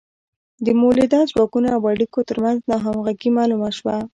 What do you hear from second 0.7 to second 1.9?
مؤلده ځواکونو او